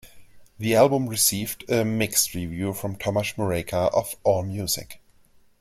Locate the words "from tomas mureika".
2.73-3.93